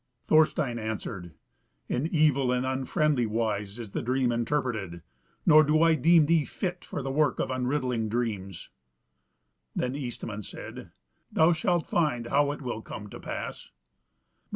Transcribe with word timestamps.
Thorstein 0.25 0.79
answered: 0.79 1.31
"In 1.87 2.07
evil 2.07 2.51
and 2.51 2.65
unfriendly 2.65 3.27
wise 3.27 3.77
is 3.77 3.91
the 3.91 4.01
dream 4.01 4.31
interpreted, 4.31 5.03
nor 5.45 5.63
do 5.63 5.83
I 5.83 5.93
deem 5.93 6.25
thee 6.25 6.43
fit 6.43 6.83
for 6.83 7.03
the 7.03 7.11
work 7.11 7.37
of 7.39 7.51
unriddling 7.51 8.09
dreams." 8.09 8.69
Then 9.75 9.93
Eastman 9.95 10.41
said, 10.41 10.89
"Thou 11.31 11.53
shalt 11.53 11.85
find 11.85 12.25
how 12.29 12.51
it 12.51 12.63
will 12.63 12.81
come 12.81 13.11
to 13.11 13.19
pass." 13.19 13.69